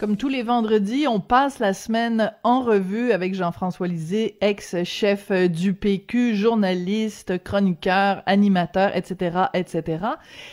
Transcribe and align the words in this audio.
Comme 0.00 0.16
tous 0.16 0.30
les 0.30 0.42
vendredis, 0.42 1.06
on 1.06 1.20
passe 1.20 1.58
la 1.58 1.74
semaine 1.74 2.32
en 2.42 2.62
revue 2.62 3.12
avec 3.12 3.34
Jean-François 3.34 3.86
Lisée, 3.86 4.38
ex-chef 4.40 5.30
du 5.30 5.74
PQ, 5.74 6.34
journaliste, 6.36 7.44
chroniqueur, 7.44 8.22
animateur, 8.24 8.96
etc., 8.96 9.40
etc. 9.52 9.98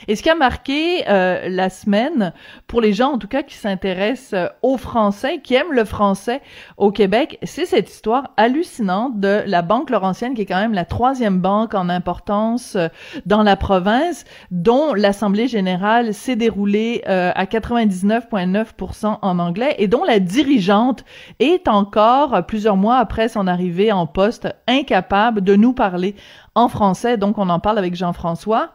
Et 0.09 0.17
ce 0.17 0.21
qui 0.21 0.29
a 0.29 0.35
marqué 0.35 1.07
euh, 1.07 1.47
la 1.47 1.69
semaine, 1.69 2.33
pour 2.67 2.81
les 2.81 2.91
gens 2.91 3.13
en 3.13 3.17
tout 3.17 3.29
cas 3.29 3.41
qui 3.41 3.55
s'intéressent 3.55 4.33
euh, 4.33 4.49
au 4.63 4.75
français, 4.75 5.39
qui 5.41 5.53
aiment 5.53 5.71
le 5.71 5.85
français 5.85 6.41
au 6.75 6.91
Québec, 6.91 7.39
c'est 7.43 7.65
cette 7.65 7.89
histoire 7.89 8.33
hallucinante 8.35 9.21
de 9.21 9.43
la 9.45 9.61
Banque 9.61 9.91
Laurentienne, 9.91 10.33
qui 10.33 10.41
est 10.41 10.45
quand 10.45 10.59
même 10.59 10.73
la 10.73 10.83
troisième 10.83 11.39
banque 11.39 11.73
en 11.73 11.87
importance 11.87 12.75
euh, 12.75 12.89
dans 13.25 13.43
la 13.43 13.55
province, 13.55 14.25
dont 14.51 14.93
l'Assemblée 14.93 15.47
générale 15.47 16.13
s'est 16.13 16.35
déroulée 16.35 17.01
à 17.05 17.45
99,9% 17.45 19.19
en 19.21 19.36
anglais 19.39 19.75
et 19.77 19.87
dont 19.87 20.03
la 20.03 20.19
dirigeante 20.19 21.03
est 21.39 21.67
encore, 21.67 22.45
plusieurs 22.45 22.77
mois 22.77 22.97
après 22.97 23.29
son 23.29 23.47
arrivée 23.47 23.91
en 23.91 24.07
poste, 24.07 24.47
incapable 24.67 25.41
de 25.41 25.55
nous 25.55 25.73
parler 25.73 26.15
en 26.55 26.67
français. 26.67 27.17
Donc, 27.17 27.37
on 27.37 27.49
en 27.49 27.59
parle 27.59 27.77
avec 27.77 27.95
Jean-François. 27.95 28.71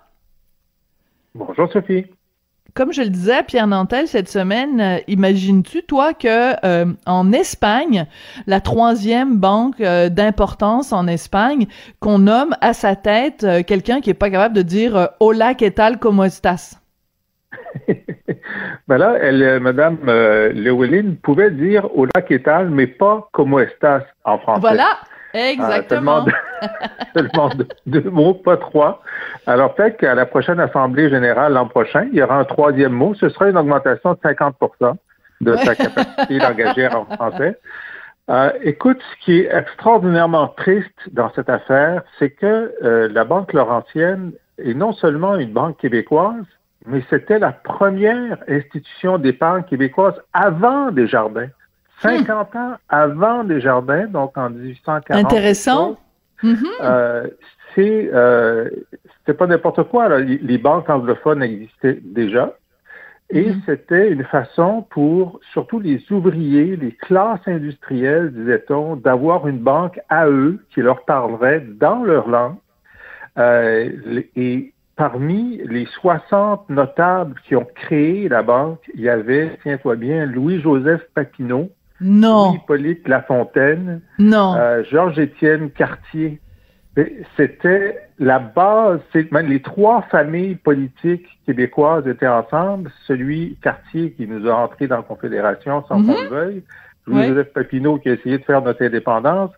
Bonjour, 1.35 1.71
Sophie. 1.73 2.05
Comme 2.75 2.91
je 2.93 3.03
le 3.03 3.11
disais, 3.11 3.43
Pierre 3.43 3.67
Nantel, 3.67 4.09
cette 4.09 4.31
semaine, 4.31 4.81
euh, 4.81 4.99
imagines-tu, 5.07 5.83
toi, 5.83 6.15
que 6.15 6.55
euh, 6.65 6.87
en 7.05 7.31
Espagne, 7.33 8.07
la 8.47 8.63
troisième 8.63 9.37
banque 9.37 9.81
euh, 9.83 10.09
d'importance 10.09 10.95
en 10.95 11.07
Espagne, 11.07 11.67
qu'on 12.01 12.21
nomme 12.21 12.57
à 12.63 12.73
sa 12.73 12.97
tête 12.97 13.47
quelqu'un 13.67 14.01
qui 14.01 14.09
est 14.09 14.15
pas 14.15 14.31
capable 14.31 14.55
de 14.55 14.63
dire 14.63 15.11
Hola, 15.21 15.55
¿qué 15.55 15.71
tal, 15.71 15.99
cómo 15.99 16.25
estás? 16.25 16.82
ben 18.89 18.99
là, 18.99 19.17
elle, 19.21 19.43
euh, 19.43 19.61
Madame 19.61 19.99
euh, 20.09 20.53
Llewellyn 20.53 21.15
pouvait 21.23 21.51
dire 21.51 21.89
hola 21.97 22.23
que 22.23 22.35
tal, 22.37 22.71
mais 22.71 22.87
pas 22.87 23.29
como 23.33 23.61
estás 23.61 24.03
en 24.25 24.39
français. 24.39 24.61
Voilà, 24.61 24.99
exactement. 25.35 26.25
seulement, 27.15 27.51
deux, 27.87 28.11
mots, 28.11 28.35
pas 28.35 28.57
trois. 28.57 29.03
Alors 29.47 29.75
peut-être 29.75 29.99
qu'à 29.99 30.15
la 30.15 30.27
prochaine 30.27 30.61
Assemblée 30.61 31.11
générale 31.11 31.55
l'an 31.55 31.67
prochain, 31.67 32.09
il 32.13 32.19
y 32.19 32.23
aura 32.23 32.39
un 32.39 32.45
troisième 32.45 32.93
mot. 32.93 33.15
Ce 33.15 33.29
sera 33.29 33.49
une 33.49 33.57
augmentation 33.57 34.15
de 34.15 34.19
50 34.23 34.57
de 35.41 35.57
sa 35.57 35.75
capacité 35.75 36.39
d'engager 36.39 36.89
en 36.89 37.05
français. 37.07 37.59
Euh, 38.31 38.53
écoute, 38.63 38.99
ce 39.01 39.25
qui 39.25 39.41
est 39.41 39.55
extraordinairement 39.55 40.49
triste 40.49 40.95
dans 41.11 41.33
cette 41.35 41.49
affaire, 41.49 42.03
c'est 42.19 42.31
que 42.31 42.73
euh, 42.83 43.09
la 43.13 43.25
Banque 43.25 43.53
Laurentienne 43.53 44.33
est 44.59 44.75
non 44.75 44.93
seulement 44.93 45.37
une 45.37 45.53
banque 45.53 45.79
québécoise, 45.79 46.45
mais 46.87 47.03
c'était 47.11 47.39
la 47.39 47.53
première 47.53 48.39
institution 48.49 49.19
d'épargne 49.19 49.65
québécoise 49.65 50.15
avant 50.33 50.91
Desjardins. 50.91 51.49
50 52.01 52.55
hmm. 52.55 52.59
ans 52.59 52.75
avant 52.89 53.45
Desjardins, 53.45 54.07
donc 54.07 54.37
en 54.37 54.51
1840. 54.51 55.17
Intéressant. 55.17 55.97
Mm-hmm. 56.43 56.67
Euh, 56.83 57.29
c'est 57.75 58.11
euh, 58.13 58.69
c'était 59.19 59.37
pas 59.37 59.47
n'importe 59.47 59.85
quoi. 59.85 60.09
Là. 60.09 60.19
Les 60.19 60.59
banques 60.59 60.91
anglophones 60.91 61.43
existaient 61.43 61.99
déjà. 62.03 62.57
Et 63.31 63.51
mm-hmm. 63.51 63.61
c'était 63.65 64.11
une 64.11 64.25
façon 64.25 64.85
pour 64.91 65.41
surtout 65.53 65.79
les 65.79 66.03
ouvriers, 66.11 66.77
les 66.77 66.93
classes 66.93 67.47
industrielles, 67.47 68.33
disait-on, 68.33 68.97
d'avoir 68.97 69.47
une 69.47 69.59
banque 69.59 70.01
à 70.09 70.29
eux 70.29 70.59
qui 70.71 70.83
leur 70.83 71.05
parlerait 71.05 71.61
dans 71.61 72.03
leur 72.03 72.29
langue. 72.29 72.57
Euh, 73.39 74.23
et 74.37 74.75
parmi 75.03 75.61
les 75.69 75.87
60 76.01 76.71
notables 76.71 77.35
qui 77.45 77.57
ont 77.57 77.67
créé 77.75 78.29
la 78.29 78.45
banque, 78.45 78.79
il 78.95 79.01
y 79.01 79.09
avait, 79.09 79.59
tiens-toi 79.65 79.97
bien, 79.97 80.27
Louis-Joseph 80.27 81.01
Papineau, 81.13 81.73
non. 82.01 82.51
Louis-Hippolyte 82.51 83.09
Lafontaine, 83.09 84.01
non. 84.21 84.55
Euh, 84.55 84.85
Georges-Étienne 84.89 85.73
Cartier. 85.73 86.41
C'était 87.37 87.99
la 88.21 88.39
base, 88.39 89.01
même 89.33 89.49
les 89.49 89.61
trois 89.61 90.03
familles 90.03 90.55
politiques 90.55 91.27
québécoises 91.47 92.07
étaient 92.07 92.29
ensemble. 92.29 92.93
Celui 93.09 93.59
Cartier 93.61 94.13
qui 94.13 94.29
nous 94.29 94.49
a 94.49 94.55
entrés 94.55 94.87
dans 94.87 94.99
la 94.99 95.03
Confédération 95.03 95.83
sans 95.89 95.97
qu'on 95.97 96.23
le 96.23 96.29
veuille, 96.29 96.63
Louis-Joseph 97.09 97.53
Papineau 97.53 97.99
qui 97.99 98.09
a 98.09 98.13
essayé 98.13 98.39
de 98.39 98.45
faire 98.45 98.63
notre 98.63 98.85
indépendance, 98.85 99.51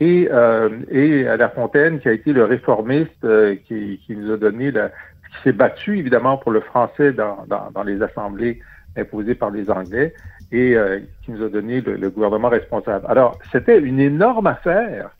et, 0.00 0.28
euh, 0.30 0.70
et 0.90 1.24
La 1.24 1.48
Fontaine, 1.50 2.00
qui 2.00 2.08
a 2.08 2.12
été 2.12 2.32
le 2.32 2.44
réformiste 2.44 3.24
euh, 3.24 3.54
qui, 3.68 4.00
qui, 4.06 4.16
nous 4.16 4.32
a 4.32 4.36
donné, 4.38 4.70
la, 4.70 4.88
qui 4.88 5.42
s'est 5.44 5.52
battu 5.52 5.98
évidemment 5.98 6.38
pour 6.38 6.52
le 6.52 6.60
français 6.60 7.12
dans, 7.12 7.44
dans, 7.46 7.70
dans 7.70 7.82
les 7.82 8.02
assemblées 8.02 8.60
imposées 8.96 9.34
par 9.34 9.50
les 9.50 9.70
Anglais 9.70 10.14
et 10.52 10.74
euh, 10.74 11.00
qui 11.22 11.32
nous 11.32 11.44
a 11.44 11.48
donné 11.48 11.80
le, 11.80 12.10
gouvernement 12.10 12.48
responsable. 12.48 13.06
Alors, 13.08 13.38
c'était 13.52 13.78
une 13.78 14.00
énorme 14.00 14.46
affaire 14.46 15.10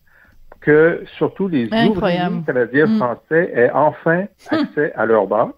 que 0.60 1.04
surtout 1.16 1.48
les 1.48 1.66
ouvriers 1.66 2.20
canadiens 2.46 2.86
mm. 2.86 2.96
français 2.96 3.52
aient 3.54 3.70
enfin 3.72 4.24
hum. 4.50 4.58
accès 4.58 4.92
à 4.94 5.06
leur 5.06 5.26
banque. 5.26 5.54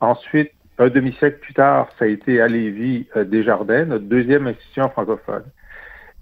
Ensuite, 0.00 0.52
un 0.78 0.88
demi-siècle 0.88 1.38
plus 1.40 1.54
tard, 1.54 1.88
ça 1.98 2.06
a 2.06 2.08
été 2.08 2.40
à 2.40 2.48
Lévis 2.48 3.06
euh, 3.16 3.24
Desjardins, 3.24 3.84
notre 3.84 4.04
deuxième 4.04 4.46
institution 4.46 4.88
francophone. 4.90 5.44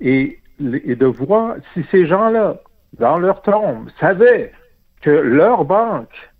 Et 0.00 0.38
et 0.60 0.96
de 0.96 1.06
voir 1.06 1.56
si 1.72 1.84
ces 1.90 2.06
gens-là, 2.06 2.56
dans 2.98 3.18
leur 3.18 3.42
tombe, 3.42 3.88
savaient 4.00 4.52
que 5.02 5.10
leur 5.10 5.64
banque, 5.64 6.30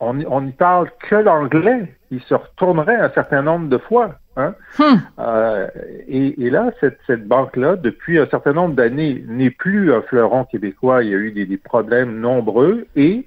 on 0.00 0.40
n'y 0.40 0.52
parle 0.52 0.90
que 1.08 1.16
l'anglais, 1.16 1.94
ils 2.10 2.22
se 2.22 2.34
retourneraient 2.34 2.96
un 2.96 3.10
certain 3.10 3.42
nombre 3.42 3.68
de 3.68 3.78
fois. 3.78 4.14
Hein? 4.36 4.54
Hmm. 4.78 4.98
Euh, 5.18 5.68
et, 6.06 6.50
là, 6.50 6.70
cette, 6.80 6.98
cette 7.06 7.26
banque-là, 7.26 7.76
depuis 7.76 8.18
un 8.18 8.26
certain 8.26 8.52
nombre 8.52 8.74
d'années, 8.74 9.24
n'est 9.26 9.50
plus 9.50 9.92
un 9.92 10.02
fleuron 10.02 10.44
québécois. 10.44 11.02
Il 11.02 11.10
y 11.10 11.14
a 11.14 11.18
eu 11.18 11.32
des, 11.32 11.46
des 11.46 11.56
problèmes 11.56 12.20
nombreux 12.20 12.86
et 12.94 13.26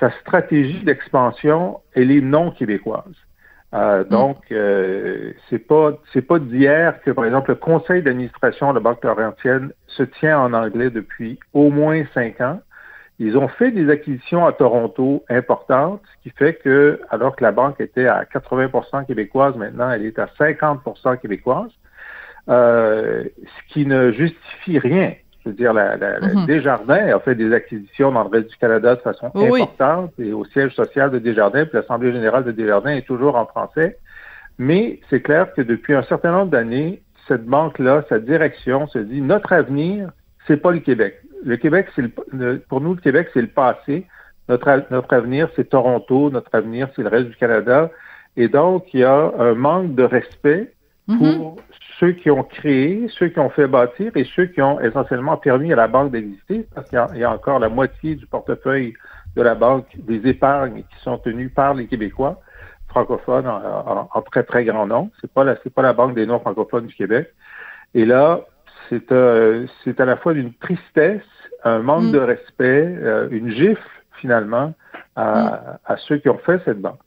sa 0.00 0.10
stratégie 0.20 0.84
d'expansion, 0.84 1.80
elle 1.94 2.10
est 2.10 2.20
non 2.20 2.50
québécoise. 2.50 3.14
Euh, 3.74 4.04
mm. 4.04 4.08
donc, 4.08 4.36
euh, 4.52 5.32
c'est 5.50 5.58
pas 5.58 5.92
c'est 6.12 6.22
pas 6.22 6.38
d'hier 6.38 7.00
que, 7.02 7.10
par 7.10 7.24
exemple, 7.24 7.50
le 7.50 7.56
conseil 7.56 8.02
d'administration 8.02 8.70
de 8.70 8.74
la 8.74 8.80
Banque 8.80 9.04
Laurentienne 9.04 9.72
se 9.86 10.02
tient 10.02 10.38
en 10.38 10.52
anglais 10.52 10.90
depuis 10.90 11.38
au 11.52 11.70
moins 11.70 12.04
cinq 12.14 12.40
ans. 12.40 12.60
Ils 13.20 13.36
ont 13.36 13.48
fait 13.48 13.70
des 13.70 13.90
acquisitions 13.90 14.44
à 14.44 14.52
Toronto 14.52 15.24
importantes, 15.28 16.02
ce 16.16 16.22
qui 16.22 16.36
fait 16.36 16.54
que, 16.54 17.00
alors 17.10 17.36
que 17.36 17.44
la 17.44 17.52
banque 17.52 17.80
était 17.80 18.08
à 18.08 18.24
80% 18.24 19.06
québécoise, 19.06 19.54
maintenant 19.56 19.88
elle 19.90 20.04
est 20.04 20.18
à 20.18 20.26
50% 20.38 21.20
québécoise, 21.20 21.70
euh, 22.48 23.24
ce 23.38 23.72
qui 23.72 23.86
ne 23.86 24.10
justifie 24.10 24.80
rien. 24.80 25.14
Je 25.44 25.50
veux 25.50 25.56
dire, 25.56 25.72
la, 25.74 25.96
la, 25.96 26.20
mm-hmm. 26.20 26.46
Desjardins 26.46 27.14
a 27.14 27.20
fait 27.20 27.34
des 27.34 27.52
acquisitions 27.52 28.10
dans 28.12 28.24
le 28.24 28.30
reste 28.30 28.48
du 28.48 28.56
Canada 28.56 28.94
de 28.94 29.00
façon 29.00 29.30
importante 29.34 30.12
et 30.18 30.32
au 30.32 30.44
siège 30.46 30.72
social 30.74 31.10
de 31.10 31.18
Desjardins, 31.18 31.66
puis 31.66 31.76
l'Assemblée 31.78 32.12
générale 32.12 32.44
de 32.44 32.52
Desjardins 32.52 32.92
est 32.92 33.06
toujours 33.06 33.36
en 33.36 33.44
français. 33.44 33.98
Mais 34.58 35.00
c'est 35.10 35.20
clair 35.20 35.52
que 35.52 35.60
depuis 35.60 35.94
un 35.94 36.02
certain 36.04 36.32
nombre 36.32 36.50
d'années, 36.50 37.02
cette 37.28 37.44
banque-là, 37.44 38.04
sa 38.08 38.18
direction 38.18 38.86
se 38.86 38.98
dit 38.98 39.20
notre 39.20 39.52
avenir, 39.52 40.10
c'est 40.46 40.56
pas 40.56 40.72
le 40.72 40.80
Québec. 40.80 41.20
Le 41.44 41.56
Québec, 41.56 41.88
c'est 41.94 42.02
le, 42.32 42.58
pour 42.58 42.80
nous, 42.80 42.94
le 42.94 43.00
Québec, 43.00 43.28
c'est 43.34 43.42
le 43.42 43.48
passé. 43.48 44.06
Notre, 44.48 44.84
notre 44.90 45.12
avenir, 45.12 45.48
c'est 45.56 45.68
Toronto. 45.70 46.30
Notre 46.30 46.54
avenir, 46.54 46.88
c'est 46.94 47.02
le 47.02 47.08
reste 47.08 47.28
du 47.28 47.36
Canada. 47.36 47.90
Et 48.36 48.48
donc, 48.48 48.92
il 48.92 49.00
y 49.00 49.04
a 49.04 49.32
un 49.38 49.54
manque 49.54 49.94
de 49.94 50.02
respect 50.02 50.73
mm-hmm. 51.08 51.36
pour 51.36 51.56
ceux 51.98 52.12
qui 52.12 52.30
ont 52.30 52.42
créé, 52.42 53.06
ceux 53.18 53.28
qui 53.28 53.38
ont 53.38 53.50
fait 53.50 53.66
bâtir 53.66 54.12
et 54.16 54.24
ceux 54.36 54.46
qui 54.46 54.60
ont 54.62 54.80
essentiellement 54.80 55.36
permis 55.36 55.72
à 55.72 55.76
la 55.76 55.88
banque 55.88 56.10
d'exister, 56.12 56.66
parce 56.74 56.88
qu'il 56.88 56.98
y, 57.16 57.24
a 57.24 57.30
encore 57.30 57.58
la 57.58 57.68
moitié 57.68 58.14
du 58.14 58.26
portefeuille 58.26 58.94
de 59.36 59.42
la 59.42 59.54
banque 59.54 59.86
des 59.96 60.28
épargnes 60.28 60.82
qui 60.82 61.02
sont 61.02 61.18
tenues 61.18 61.48
par 61.48 61.74
les 61.74 61.86
Québécois 61.86 62.40
francophones 62.88 63.48
en, 63.48 64.22
très 64.30 64.44
très 64.44 64.64
grand 64.64 64.86
nombre. 64.86 65.10
C'est 65.20 65.32
pas 65.32 65.42
la 65.42 65.56
c'est 65.62 65.72
pas 65.72 65.82
la 65.82 65.92
banque 65.92 66.14
des 66.14 66.26
non 66.26 66.38
francophones 66.38 66.86
du 66.86 66.94
Québec. 66.94 67.32
Et 67.94 68.04
là, 68.04 68.40
c'est 68.88 69.10
euh, 69.10 69.66
c'est 69.82 70.00
à 70.00 70.04
la 70.04 70.16
fois 70.16 70.32
d'une 70.32 70.52
tristesse, 70.54 71.22
un 71.64 71.80
manque 71.80 72.04
mm. 72.04 72.12
de 72.12 72.18
respect, 72.18 72.96
euh, 73.02 73.28
une 73.30 73.50
gifle 73.50 73.82
finalement 74.20 74.74
à, 75.16 75.34
mm. 75.34 75.78
à 75.86 75.96
ceux 75.96 76.18
qui 76.18 76.28
ont 76.28 76.38
fait 76.38 76.60
cette 76.64 76.80
banque. 76.80 77.00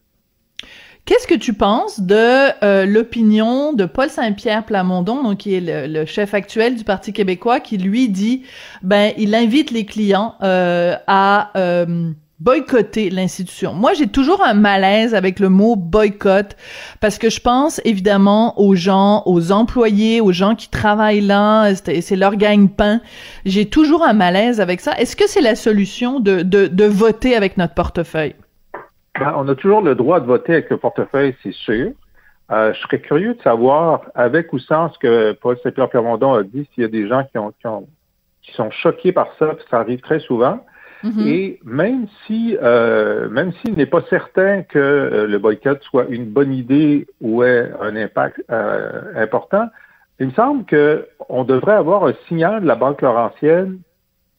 Qu'est-ce 1.07 1.25
que 1.25 1.35
tu 1.35 1.53
penses 1.53 2.01
de 2.01 2.63
euh, 2.65 2.85
l'opinion 2.85 3.71
de 3.71 3.85
Paul 3.85 4.09
Saint-Pierre 4.09 4.65
Plamondon, 4.65 5.23
donc 5.23 5.37
qui 5.37 5.55
est 5.55 5.87
le, 5.87 6.05
chef 6.05 6.33
actuel 6.33 6.75
du 6.75 6.83
Parti 6.83 7.13
québécois, 7.13 7.61
qui 7.61 7.77
lui 7.77 8.09
dit, 8.09 8.43
ben, 8.83 9.13
il 9.17 9.33
invite 9.33 9.71
les 9.71 9.85
clients 9.85 10.35
euh, 10.43 10.97
à 11.07 11.51
euh, 11.55 12.11
boycotter 12.41 13.09
l'institution? 13.09 13.73
Moi, 13.73 13.93
j'ai 13.93 14.07
toujours 14.07 14.43
un 14.43 14.53
malaise 14.53 15.15
avec 15.15 15.39
le 15.39 15.47
mot 15.47 15.77
boycott 15.77 16.57
parce 16.99 17.17
que 17.17 17.29
je 17.29 17.39
pense 17.39 17.79
évidemment 17.85 18.59
aux 18.59 18.75
gens, 18.75 19.23
aux 19.27 19.53
employés, 19.53 20.19
aux 20.19 20.33
gens 20.33 20.55
qui 20.55 20.67
travaillent 20.67 21.21
là, 21.21 21.73
c'est 21.73 22.17
leur 22.17 22.35
gagne-pain. 22.35 22.99
J'ai 23.45 23.67
toujours 23.69 24.03
un 24.03 24.11
malaise 24.13 24.59
avec 24.59 24.81
ça. 24.81 24.91
Est-ce 24.99 25.15
que 25.15 25.29
c'est 25.29 25.39
la 25.39 25.55
solution 25.55 26.19
de, 26.19 26.41
de, 26.41 26.67
de, 26.67 26.83
voter 26.83 27.33
avec 27.33 27.55
notre 27.55 27.75
portefeuille? 27.75 28.35
Ben, 29.19 29.33
on 29.35 29.47
a 29.47 29.55
toujours 29.55 29.81
le 29.81 29.95
droit 29.95 30.19
de 30.19 30.25
voter 30.25 30.53
avec 30.53 30.69
le 30.69 30.77
portefeuille, 30.77 31.35
c'est 31.43 31.53
sûr. 31.53 31.91
Euh, 32.51 32.73
je 32.73 32.79
serais 32.79 32.99
curieux 32.99 33.33
de 33.33 33.41
savoir, 33.41 34.03
avec 34.15 34.53
ou 34.53 34.59
sans 34.59 34.91
ce 34.93 34.99
que 34.99 35.33
Paul 35.33 35.57
Saint-Pierre 35.63 35.89
Plamondon 35.89 36.33
a 36.33 36.43
dit, 36.43 36.67
s'il 36.73 36.83
y 36.83 36.85
a 36.85 36.89
des 36.89 37.07
gens 37.07 37.23
qui, 37.25 37.37
ont, 37.37 37.51
qui, 37.59 37.67
ont, 37.67 37.87
qui 38.41 38.53
sont 38.53 38.71
choqués 38.71 39.11
par 39.11 39.27
ça, 39.37 39.55
ça 39.69 39.79
arrive 39.79 39.99
très 39.99 40.19
souvent. 40.19 40.63
Mm-hmm. 41.03 41.27
Et 41.27 41.59
même 41.63 42.07
si, 42.25 42.57
euh, 42.61 43.29
même 43.29 43.51
s'il 43.53 43.75
n'est 43.75 43.85
pas 43.85 44.01
certain 44.09 44.63
que 44.63 44.79
euh, 44.79 45.27
le 45.27 45.37
boycott 45.37 45.81
soit 45.83 46.05
une 46.09 46.25
bonne 46.25 46.53
idée 46.53 47.07
ou 47.21 47.43
ait 47.43 47.71
un 47.81 47.95
impact 47.95 48.41
euh, 48.49 49.13
important, 49.15 49.67
il 50.19 50.27
me 50.27 50.31
semble 50.31 50.65
qu'on 50.65 51.43
devrait 51.43 51.75
avoir 51.75 52.05
un 52.05 52.13
signal 52.27 52.61
de 52.61 52.67
la 52.67 52.75
Banque 52.75 53.01
Laurentienne 53.01 53.79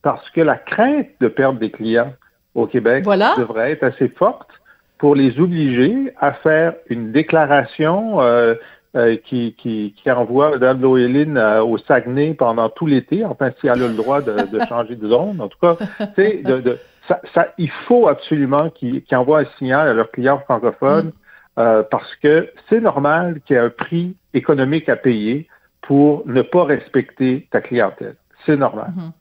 parce 0.03 0.29
que 0.31 0.41
la 0.41 0.57
crainte 0.57 1.09
de 1.21 1.29
perdre 1.29 1.61
des 1.61 1.71
clients 1.71 2.13
au 2.55 2.67
Québec 2.67 3.05
devrait 3.05 3.73
être 3.73 3.85
assez 3.85 4.09
forte 4.09 4.51
pour 4.99 5.15
les 5.15 5.39
obliger 5.39 6.13
à 6.21 6.33
faire 6.33 6.75
une 6.89 7.13
déclaration 7.13 8.21
euh, 8.21 8.55
euh, 8.97 9.17
qui, 9.25 9.55
qui, 9.59 9.95
qui, 9.97 10.11
envoie 10.11 10.51
Mme 10.53 10.81
Loéline 10.81 11.37
euh, 11.37 11.63
au 11.63 11.79
Saguenay 11.79 12.35
pendant 12.35 12.69
tout 12.69 12.87
l'été, 12.87 13.25
enfin, 13.25 13.51
si 13.61 13.67
elle 13.67 13.83
a 13.83 13.89
le 13.89 13.95
droit 13.95 14.23
de, 14.23 14.33
de 14.51 14.65
changer 14.67 14.97
de 14.97 15.09
zone. 15.09 15.41
En 15.41 15.49
tout 15.49 15.59
cas, 15.61 15.77
de, 16.17 16.61
de, 16.61 16.79
ça, 17.07 17.21
ça, 17.35 17.53
il 17.59 17.71
faut 17.87 18.09
absolument 18.09 18.71
qu'ils 18.71 19.03
envoient 19.13 19.41
un 19.41 19.47
signal 19.59 19.89
à 19.89 19.95
leurs 19.95 20.11
clients 20.11 20.39
francophones 20.41 21.09
mm. 21.09 21.61
euh, 21.61 21.83
parce 21.91 22.17
que 22.17 22.51
c'est 22.69 22.81
normal 22.81 23.41
qu'il 23.45 23.57
y 23.57 23.59
ait 23.59 23.63
un 23.63 23.71
prix 23.71 24.17
économique 24.35 24.89
à 24.89 24.97
payer 24.97 25.49
pour 25.83 26.27
ne 26.27 26.43
pas 26.43 26.65
respecter 26.65 27.47
ta 27.51 27.61
clientèle. 27.61 28.17
C'est 28.47 28.57
normal. 28.57 28.93
Mm-hmm. 28.97 29.13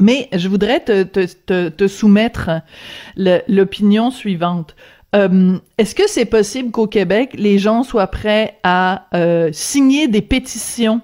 Mais 0.00 0.28
je 0.32 0.48
voudrais 0.48 0.80
te, 0.80 1.04
te, 1.04 1.26
te, 1.46 1.68
te 1.68 1.86
soumettre 1.86 2.50
l'opinion 3.16 4.10
suivante. 4.10 4.74
Euh, 5.14 5.58
Est-ce 5.78 5.94
que 5.94 6.08
c'est 6.08 6.24
possible 6.24 6.70
qu'au 6.70 6.86
Québec, 6.86 7.30
les 7.34 7.58
gens 7.58 7.82
soient 7.82 8.06
prêts 8.06 8.58
à 8.62 9.06
euh, 9.14 9.50
signer 9.52 10.08
des 10.08 10.22
pétitions 10.22 11.00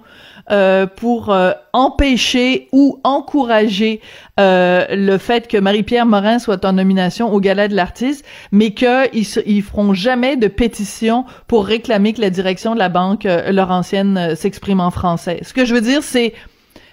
euh, 0.52 0.86
pour 0.86 1.30
euh, 1.30 1.50
empêcher 1.72 2.68
ou 2.70 3.00
encourager 3.02 4.00
euh, 4.38 4.86
le 4.90 5.18
fait 5.18 5.48
que 5.48 5.56
Marie-Pierre 5.56 6.06
Morin 6.06 6.38
soit 6.38 6.64
en 6.64 6.74
nomination 6.74 7.32
au 7.32 7.40
Gala 7.40 7.66
de 7.66 7.74
l'artiste, 7.74 8.24
mais 8.52 8.70
qu'ils 8.70 9.26
ils 9.44 9.62
feront 9.62 9.92
jamais 9.92 10.36
de 10.36 10.46
pétition 10.46 11.24
pour 11.48 11.66
réclamer 11.66 12.12
que 12.12 12.20
la 12.20 12.30
direction 12.30 12.74
de 12.74 12.78
la 12.78 12.88
banque 12.88 13.24
Laurentienne 13.24 14.36
s'exprime 14.36 14.78
en 14.78 14.92
français? 14.92 15.40
Ce 15.42 15.52
que 15.52 15.64
je 15.64 15.74
veux 15.74 15.80
dire, 15.80 16.04
c'est 16.04 16.32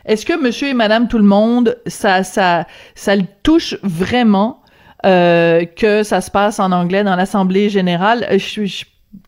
est-ce 0.05 0.25
que 0.25 0.41
Monsieur 0.41 0.67
et 0.67 0.73
Madame 0.73 1.07
tout 1.07 1.17
le 1.17 1.23
monde, 1.23 1.77
ça, 1.88 2.23
ça, 2.23 2.65
ça 2.95 3.15
le 3.15 3.23
touche 3.41 3.77
vraiment 3.83 4.61
euh, 5.05 5.65
que 5.65 6.03
ça 6.03 6.21
se 6.21 6.31
passe 6.31 6.59
en 6.59 6.71
anglais 6.71 7.03
dans 7.03 7.15
l'Assemblée 7.15 7.69
générale? 7.69 8.25
Euh, 8.29 8.38
je, 8.38 8.65
je 8.65 8.85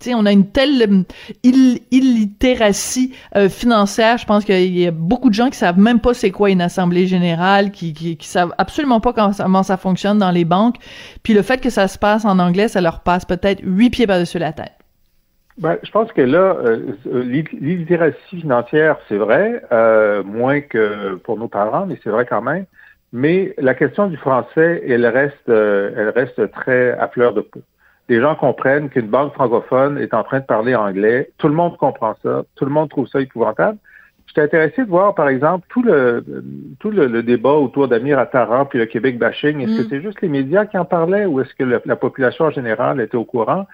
on 0.08 0.26
a 0.26 0.32
une 0.32 0.48
telle 0.48 1.06
euh, 1.46 1.76
illitératie 1.92 3.14
financière. 3.50 4.18
Je 4.18 4.26
pense 4.26 4.44
qu'il 4.44 4.76
y 4.76 4.88
a 4.88 4.92
beaucoup 4.92 5.30
de 5.30 5.36
gens 5.36 5.52
qui 5.52 5.60
savent 5.60 5.78
même 5.78 6.00
pas 6.00 6.16
c'est 6.16 6.32
quoi 6.32 6.50
une 6.50 6.62
assemblée 6.62 7.06
générale, 7.06 7.70
qui, 7.70 7.94
qui, 7.94 8.18
qui 8.18 8.28
savent 8.28 8.52
absolument 8.58 9.00
pas 9.00 9.14
comment, 9.14 9.62
ça 9.62 9.78
fonctionne 9.78 10.18
dans 10.18 10.32
les 10.32 10.44
banques. 10.44 10.78
Puis 11.22 11.36
le 11.36 11.44
fait 11.44 11.60
que 11.62 11.70
ça 11.70 11.88
se 11.88 12.00
passe 12.00 12.26
en 12.26 12.40
anglais, 12.40 12.68
ça 12.68 12.82
leur 12.82 13.02
passe 13.02 13.26
peut-être 13.26 13.62
huit 13.64 13.92
pieds 13.92 14.08
par-dessus 14.08 14.40
la 14.40 14.54
tête. 14.54 14.74
Ben, 15.58 15.78
je 15.84 15.92
pense 15.92 16.12
que 16.12 16.22
là, 16.22 16.58
l'illittératie 17.06 18.42
financière, 18.42 18.98
c'est 19.08 19.18
vrai, 19.18 19.64
moins 20.26 20.60
que 20.62 21.16
pour 21.16 21.38
nos 21.38 21.48
parents, 21.48 21.86
mais 21.86 21.98
c'est 22.04 22.10
vrai 22.10 22.26
quand 22.26 22.42
même. 22.42 22.66
Mais 23.16 23.54
la 23.58 23.74
question 23.76 24.08
du 24.08 24.18
français, 24.18 24.84
elle 24.86 25.08
reste, 25.08 25.48
euh, 25.48 25.90
elle 25.96 26.10
reste 26.10 26.52
très 26.52 26.92
à 27.00 27.08
fleur 27.08 27.34
de 27.34 27.40
peau. 27.40 27.62
Les 28.10 28.20
gens 28.20 28.36
comprennent 28.36 28.90
qu'une 28.90 29.08
banque 29.08 29.34
francophone 29.34 29.98
est 29.98 30.14
en 30.14 30.24
train 30.24 30.42
de 30.42 30.46
parler 30.46 30.76
anglais. 30.76 31.30
Tout 31.38 31.48
le 31.48 31.54
monde 31.54 31.78
comprend 31.78 32.16
ça. 32.22 32.44
Tout 32.58 32.66
le 32.66 32.72
monde 32.72 32.90
trouve 32.90 33.08
ça 33.08 33.22
épouvantable. 33.22 33.78
J'étais 34.28 34.42
intéressé 34.42 34.84
de 34.84 34.90
voir, 34.90 35.16
par 35.16 35.30
exemple, 35.30 35.66
tout 35.70 35.82
le 35.82 36.26
tout 36.80 36.92
le, 36.92 37.24
débat 37.24 37.54
autour 37.54 37.88
d'Amir 37.88 38.20
Attaran 38.20 38.66
puis 38.66 38.80
le 38.80 38.86
Québec 38.86 39.18
bashing. 39.18 39.62
Est-ce 39.62 39.78
que 39.78 39.86
mm. 39.86 39.90
c'est 39.90 40.02
juste 40.02 40.22
les 40.22 40.28
médias 40.28 40.66
qui 40.66 40.78
en 40.78 40.84
parlaient 40.84 41.26
ou 41.26 41.40
est-ce 41.40 41.54
que 41.54 41.64
la 41.64 41.96
population 41.96 42.46
en 42.46 42.52
général 42.52 43.00
était 43.00 43.16
au 43.16 43.24
courant? 43.24 43.66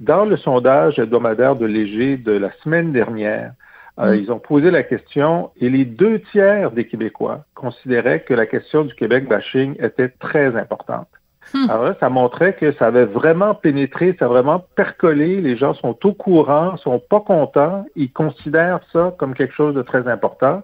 Dans 0.00 0.24
le 0.24 0.36
sondage 0.36 0.98
hebdomadaire 0.98 1.56
de 1.56 1.66
Léger 1.66 2.16
de 2.16 2.32
la 2.32 2.52
semaine 2.62 2.92
dernière, 2.92 3.52
euh, 3.98 4.14
mm. 4.14 4.18
Ils 4.18 4.32
ont 4.32 4.38
posé 4.38 4.70
la 4.70 4.82
question 4.82 5.50
et 5.60 5.70
les 5.70 5.84
deux 5.84 6.20
tiers 6.32 6.70
des 6.70 6.86
Québécois 6.86 7.44
considéraient 7.54 8.20
que 8.20 8.34
la 8.34 8.46
question 8.46 8.84
du 8.84 8.94
Québec 8.94 9.28
bashing 9.28 9.74
était 9.82 10.08
très 10.08 10.54
importante. 10.56 11.08
Hmm. 11.54 11.70
Alors 11.70 11.84
là, 11.84 11.96
ça 12.00 12.08
montrait 12.08 12.54
que 12.54 12.72
ça 12.72 12.86
avait 12.86 13.04
vraiment 13.04 13.54
pénétré, 13.54 14.16
ça 14.18 14.24
a 14.24 14.28
vraiment 14.28 14.64
percolé. 14.74 15.40
Les 15.40 15.56
gens 15.56 15.74
sont 15.74 15.96
au 16.04 16.12
courant, 16.12 16.76
sont 16.76 16.98
pas 16.98 17.20
contents, 17.20 17.86
ils 17.94 18.12
considèrent 18.12 18.80
ça 18.92 19.14
comme 19.16 19.34
quelque 19.34 19.54
chose 19.54 19.74
de 19.74 19.82
très 19.82 20.08
important. 20.08 20.62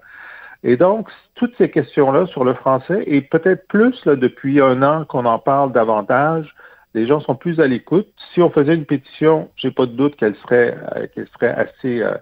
Et 0.64 0.76
donc, 0.76 1.08
toutes 1.34 1.56
ces 1.56 1.70
questions-là 1.70 2.26
sur 2.26 2.44
le 2.44 2.54
français, 2.54 3.02
et 3.06 3.20
peut-être 3.20 3.66
plus 3.68 4.04
là, 4.06 4.16
depuis 4.16 4.60
un 4.60 4.82
an 4.82 5.04
qu'on 5.04 5.24
en 5.24 5.38
parle 5.38 5.72
davantage, 5.72 6.54
les 6.94 7.06
gens 7.06 7.20
sont 7.20 7.34
plus 7.34 7.60
à 7.60 7.66
l'écoute. 7.66 8.08
Si 8.34 8.42
on 8.42 8.50
faisait 8.50 8.74
une 8.74 8.84
pétition, 8.84 9.50
j'ai 9.56 9.70
pas 9.70 9.86
de 9.86 9.92
doute 9.92 10.16
qu'elle 10.16 10.36
serait, 10.36 10.76
euh, 10.96 11.06
qu'elle 11.14 11.28
serait 11.34 11.54
assez 11.54 12.02
euh, 12.02 12.14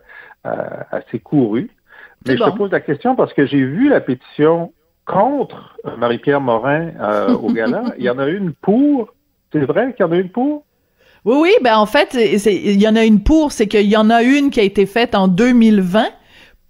euh, 0.47 0.51
assez 0.91 1.19
couru. 1.19 1.71
Mais 2.27 2.37
je 2.37 2.45
te 2.45 2.57
pose 2.57 2.71
la 2.71 2.81
question 2.81 3.17
parce 3.17 3.33
que 3.33 3.47
j'ai 3.47 3.65
vu 3.65 3.89
la 3.89 4.01
pétition 4.01 4.73
contre 5.07 5.77
euh, 5.87 5.97
Marie-Pierre 5.97 6.41
Morin 6.41 6.91
au 7.35 7.53
gala. 7.53 7.85
Il 7.99 8.05
y 8.05 8.11
en 8.11 8.19
a 8.19 8.29
une 8.29 8.53
pour. 8.53 9.13
C'est 9.53 9.61
vrai 9.61 9.95
qu'il 9.95 10.05
y 10.05 10.09
en 10.09 10.13
a 10.13 10.17
une 10.17 10.31
pour? 10.31 10.65
Oui, 11.25 11.37
oui, 11.41 11.51
ben 11.63 11.77
en 11.77 11.87
fait, 11.87 12.15
il 12.15 12.81
y 12.81 12.89
en 12.89 12.97
a 12.97 13.05
une 13.05 13.23
pour, 13.23 13.53
c'est 13.53 13.67
qu'il 13.67 13.89
y 13.89 13.97
en 13.97 14.09
a 14.09 14.23
une 14.23 14.49
qui 14.49 14.59
a 14.59 14.63
été 14.63 14.87
faite 14.87 15.15
en 15.15 15.29
2020 15.29 16.07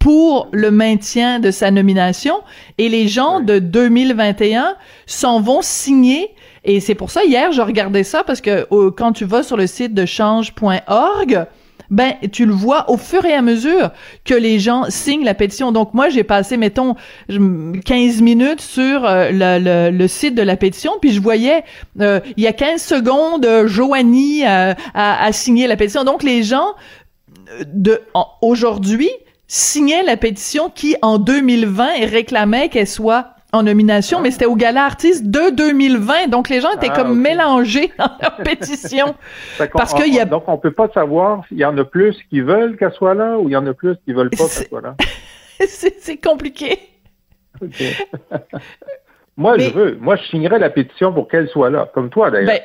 pour 0.00 0.48
le 0.50 0.72
maintien 0.72 1.38
de 1.38 1.52
sa 1.52 1.70
nomination 1.70 2.34
et 2.78 2.88
les 2.88 3.06
gens 3.06 3.40
de 3.40 3.60
2021 3.60 4.74
s'en 5.06 5.40
vont 5.40 5.62
signer 5.62 6.30
et 6.64 6.80
c'est 6.80 6.94
pour 6.96 7.10
ça 7.10 7.22
hier 7.24 7.52
je 7.52 7.62
regardais 7.62 8.02
ça 8.02 8.24
parce 8.24 8.40
que 8.40 8.66
quand 8.90 9.12
tu 9.12 9.24
vas 9.24 9.42
sur 9.42 9.56
le 9.56 9.66
site 9.66 9.94
de 9.94 10.06
change.org 10.06 11.46
ben 11.90 12.14
tu 12.32 12.46
le 12.46 12.52
vois 12.52 12.88
au 12.90 12.96
fur 12.96 13.24
et 13.24 13.34
à 13.34 13.42
mesure 13.42 13.90
que 14.24 14.34
les 14.34 14.58
gens 14.58 14.84
signent 14.88 15.24
la 15.24 15.34
pétition. 15.34 15.72
Donc 15.72 15.92
moi 15.92 16.08
j'ai 16.08 16.24
passé 16.24 16.56
mettons 16.56 16.94
15 17.28 18.22
minutes 18.22 18.60
sur 18.60 19.04
euh, 19.04 19.30
le, 19.32 19.90
le, 19.90 20.08
site 20.08 20.34
de 20.34 20.42
la 20.42 20.56
pétition 20.56 20.92
puis 21.00 21.12
je 21.12 21.20
voyais 21.20 21.64
euh, 22.00 22.20
il 22.36 22.44
y 22.44 22.46
a 22.46 22.52
15 22.52 22.80
secondes 22.80 23.44
euh, 23.44 23.66
Joanie 23.66 24.44
a, 24.44 24.76
a, 24.94 25.32
signé 25.32 25.66
la 25.66 25.76
pétition. 25.76 26.04
Donc 26.04 26.22
les 26.22 26.42
gens 26.42 26.74
de 27.66 28.00
aujourd'hui 28.40 29.10
signaient 29.50 30.04
la 30.04 30.16
pétition 30.16 30.70
qui 30.70 30.94
en 31.02 31.18
2020 31.18 32.06
réclamait 32.08 32.68
qu'elle 32.68 32.86
soit 32.86 33.34
en 33.52 33.64
nomination, 33.64 34.20
mais 34.20 34.30
c'était 34.30 34.46
au 34.46 34.54
Gala 34.54 34.84
Artiste 34.84 35.26
de 35.26 35.50
2020. 35.50 36.28
Donc, 36.28 36.48
les 36.48 36.60
gens 36.60 36.70
étaient 36.70 36.86
ah, 36.92 36.94
comme 36.96 37.18
mélangés 37.18 37.92
dans 37.98 38.12
leur 38.22 38.36
pétition. 38.44 39.16
parce 39.72 39.92
qu'il 39.92 40.14
y 40.14 40.20
a... 40.20 40.24
Donc, 40.24 40.44
on 40.46 40.56
peut 40.56 40.70
pas 40.70 40.88
savoir 40.94 41.44
s'il 41.48 41.58
y 41.58 41.64
en 41.64 41.76
a 41.78 41.84
plus 41.84 42.16
qui 42.30 42.40
veulent 42.40 42.76
qu'elle 42.76 42.92
soit 42.92 43.14
là 43.14 43.38
ou 43.38 43.48
il 43.48 43.52
y 43.52 43.56
en 43.56 43.66
a 43.66 43.74
plus 43.74 43.96
qui 44.04 44.12
veulent 44.12 44.30
pas 44.30 44.46
qu'elle 44.46 44.68
soit 44.68 44.82
là. 44.82 44.94
c'est 45.66 46.16
compliqué. 46.22 46.78
moi, 49.36 49.58
je 49.58 49.70
veux. 49.70 49.98
Moi, 50.00 50.14
je 50.14 50.22
signerais 50.28 50.60
la 50.60 50.70
pétition 50.70 51.12
pour 51.12 51.26
qu'elle 51.26 51.48
soit 51.48 51.70
là, 51.70 51.90
comme 51.92 52.08
toi, 52.08 52.30
d'ailleurs. 52.30 52.54
Ben, 52.54 52.60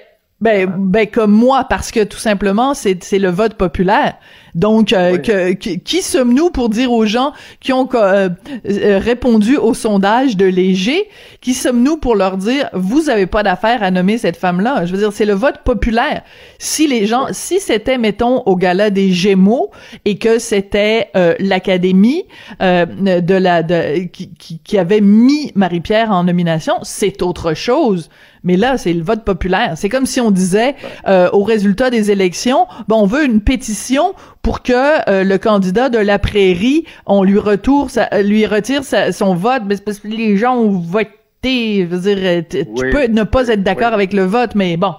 ben, 0.46 0.72
ben, 0.78 1.08
comme 1.08 1.32
moi, 1.32 1.66
parce 1.68 1.90
que 1.90 2.04
tout 2.04 2.20
simplement, 2.20 2.76
c'est 2.76 3.18
le 3.18 3.30
vote 3.30 3.56
populaire. 3.56 4.14
Donc, 4.54 4.94
euh, 4.94 5.18
que, 5.18 5.54
qui 5.54 6.02
sommes-nous 6.04 6.52
pour 6.52 6.70
dire 6.70 6.92
aux 6.92 7.08
gens 7.08 7.34
qui 7.60 7.74
ont 7.74 7.90
euh, 7.96 8.30
euh, 8.70 9.00
répondu 9.00 9.58
au 9.58 9.74
sondage 9.74 10.38
de 10.38 10.46
Léger, 10.46 11.10
qui 11.42 11.56
sommes-nous 11.56 11.98
pour 11.98 12.16
leur 12.16 12.38
dire, 12.38 12.70
vous 12.74 13.10
avez 13.10 13.26
pas 13.26 13.42
d'affaire 13.42 13.82
à 13.82 13.90
nommer 13.90 14.20
cette 14.20 14.38
femme-là? 14.38 14.86
Je 14.86 14.92
veux 14.92 15.00
dire, 15.00 15.12
c'est 15.12 15.26
le 15.26 15.34
vote 15.34 15.64
populaire. 15.64 16.22
Si 16.60 16.86
les 16.86 17.08
gens, 17.08 17.26
si 17.32 17.60
c'était, 17.60 17.98
mettons, 17.98 18.44
au 18.46 18.56
gala 18.56 18.92
des 18.92 19.12
Gémeaux 19.12 19.72
et 20.06 20.20
que 20.20 20.38
c'était 20.38 21.10
l'Académie 21.40 22.26
de 22.60 23.34
la 23.34 23.64
de, 23.64 24.06
qui, 24.06 24.30
qui 24.64 24.78
avait 24.78 25.02
mis 25.02 25.52
Marie-Pierre 25.56 26.12
en 26.12 26.24
nomination, 26.24 26.76
c'est 26.84 27.24
autre 27.24 27.56
chose. 27.56 28.12
Mais 28.46 28.56
là, 28.56 28.78
c'est 28.78 28.94
le 28.94 29.04
vote 29.04 29.26
populaire. 29.26 29.74
C'est 29.76 29.90
comme 29.90 30.06
si 30.06 30.22
on 30.22 30.32
disait 30.32 30.76
euh, 31.08 31.30
au 31.34 31.44
résultat 31.44 31.90
des 31.90 32.12
élections, 32.12 32.68
ben, 32.88 32.96
on 32.96 33.06
veut 33.06 33.26
une 33.26 33.42
pétition 33.42 34.14
pour 34.42 34.62
que 34.62 34.72
euh, 35.10 35.24
le 35.24 35.38
candidat 35.38 35.90
de 35.90 35.98
la 35.98 36.20
prairie, 36.20 36.86
on 37.06 37.24
lui 37.24 37.40
retourne, 37.40 37.90
lui 38.24 38.46
retire 38.46 38.84
son 38.84 39.36
vote, 39.36 39.64
mais 39.66 39.76
parce 39.84 40.00
que 40.00 40.08
les 40.08 40.38
gens 40.38 40.56
ont 40.56 40.70
voté 40.70 41.10
Je 41.44 41.86
veux 41.86 42.16
dire, 42.16 42.44
tu 42.50 42.90
peux 42.90 43.08
ne 43.08 43.24
pas 43.24 43.50
être 43.50 43.64
d'accord 43.64 43.94
avec 43.94 44.14
le 44.14 44.24
vote, 44.24 44.56
mais 44.56 44.78
bon. 44.78 44.94